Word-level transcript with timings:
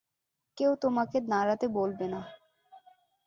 কেউ 0.57 0.71
তোমাকে 0.75 1.17
দাঁড়াতে 1.29 1.65
বলবে 1.77 2.05
না। 2.07 2.21